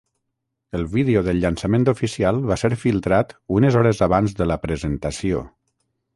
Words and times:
El 0.77 0.85
vídeo 0.93 1.21
del 1.27 1.41
llançament 1.43 1.85
oficial 1.93 2.39
va 2.53 2.57
ser 2.63 2.73
filtrat 2.85 3.37
unes 3.59 3.79
hores 3.83 4.03
abans 4.09 4.35
de 4.43 4.49
la 4.55 4.61
presentació. 4.67 5.45